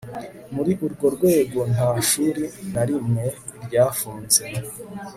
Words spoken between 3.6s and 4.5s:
ryafunze